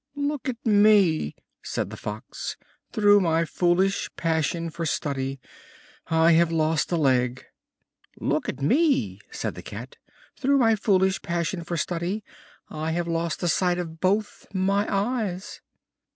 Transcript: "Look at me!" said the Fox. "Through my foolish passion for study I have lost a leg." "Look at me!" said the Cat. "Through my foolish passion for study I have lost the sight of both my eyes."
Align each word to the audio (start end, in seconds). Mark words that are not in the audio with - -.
"Look 0.15 0.49
at 0.49 0.57
me!" 0.65 1.35
said 1.61 1.91
the 1.91 1.95
Fox. 1.95 2.57
"Through 2.91 3.19
my 3.19 3.45
foolish 3.45 4.09
passion 4.15 4.71
for 4.71 4.83
study 4.83 5.39
I 6.07 6.31
have 6.31 6.51
lost 6.51 6.91
a 6.91 6.95
leg." 6.95 7.45
"Look 8.19 8.49
at 8.49 8.59
me!" 8.63 9.21
said 9.29 9.53
the 9.53 9.61
Cat. 9.61 9.97
"Through 10.35 10.57
my 10.57 10.75
foolish 10.75 11.21
passion 11.21 11.63
for 11.63 11.77
study 11.77 12.23
I 12.67 12.93
have 12.93 13.07
lost 13.07 13.41
the 13.41 13.47
sight 13.47 13.77
of 13.77 13.99
both 13.99 14.47
my 14.55 14.91
eyes." 14.91 15.61